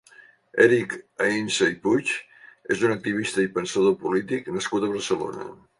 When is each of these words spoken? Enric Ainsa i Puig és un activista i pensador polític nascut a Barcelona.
Enric 0.63 0.95
Ainsa 1.25 1.67
i 1.73 1.77
Puig 1.85 2.15
és 2.77 2.83
un 2.89 2.97
activista 2.97 3.47
i 3.49 3.53
pensador 3.61 3.97
polític 4.07 4.53
nascut 4.59 4.87
a 4.89 4.95
Barcelona. 4.99 5.53